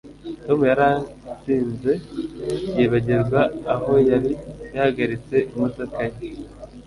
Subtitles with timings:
[0.45, 0.83] Tom yari
[1.27, 1.91] yasinze
[2.75, 3.41] yibagirwa
[3.73, 4.31] aho yari
[4.73, 6.29] yahagaritse imodoka ye